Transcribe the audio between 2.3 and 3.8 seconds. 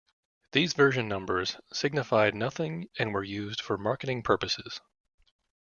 nothing and were used for